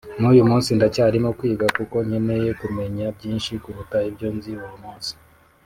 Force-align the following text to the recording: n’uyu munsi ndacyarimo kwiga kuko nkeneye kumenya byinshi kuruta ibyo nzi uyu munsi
n’uyu 0.19 0.43
munsi 0.49 0.69
ndacyarimo 0.77 1.29
kwiga 1.39 1.65
kuko 1.77 1.95
nkeneye 2.07 2.49
kumenya 2.61 3.05
byinshi 3.17 3.51
kuruta 3.63 3.97
ibyo 4.09 4.27
nzi 4.35 4.49
uyu 4.65 4.77
munsi 4.83 5.11